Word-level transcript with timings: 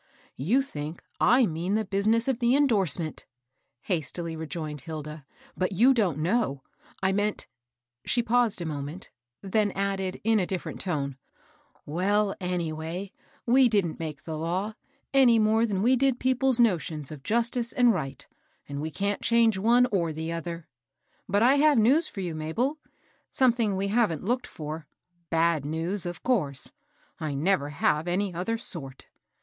"You 0.49 0.63
think 0.63 1.03
I 1.19 1.45
mean 1.45 1.75
the 1.75 1.85
business 1.85 2.27
of 2.27 2.39
the 2.39 2.55
endorse 2.55 2.97
ment," 2.97 3.27
hastily 3.81 4.35
rejoined 4.35 4.81
Hilda; 4.81 5.27
"but 5.55 5.73
you 5.73 5.93
don't 5.93 6.17
know. 6.17 6.63
I 7.03 7.11
meant 7.11 7.45
"—she 8.11 8.23
paused 8.23 8.63
a 8.63 8.65
moment, 8.65 9.11
then 9.43 9.69
added, 9.73 10.19
in 10.23 10.39
a 10.39 10.47
different 10.47 10.81
tone, 10.81 11.17
"Well, 11.85 12.33
anyway, 12.41 13.11
we 13.45 13.69
didn't 13.69 13.99
make 13.99 14.23
the 14.23 14.39
law, 14.39 14.73
any 15.13 15.37
more 15.37 15.61
\5aaxv 15.61 15.65
^^ 15.65 15.65
^A 15.67 15.69
^^^^ 15.69 15.69
218 16.17 16.31
MABEL 16.31 16.47
ROSS. 16.47 16.57
pie's 16.57 16.63
notions 16.63 17.11
of 17.11 17.21
justice 17.21 17.71
and 17.71 17.93
right, 17.93 18.25
and 18.67 18.81
we 18.81 18.89
canH 18.89 19.21
change 19.21 19.59
one 19.59 19.85
or 19.91 20.11
the 20.11 20.31
other. 20.31 20.67
But 21.29 21.43
I 21.43 21.57
have 21.57 21.77
news 21.77 22.07
fear 22.07 22.23
you, 22.23 22.33
Mabel,— 22.33 22.79
something 23.29 23.75
we 23.75 23.89
haven't 23.89 24.23
looked 24.23 24.47
for,— 24.47 24.87
Ja(i 25.31 25.63
news, 25.63 26.07
of 26.07 26.23
course,— 26.23 26.71
I 27.19 27.35
never 27.35 27.69
have 27.69 28.07
any 28.07 28.33
other 28.33 28.57
sort. 28.57 29.05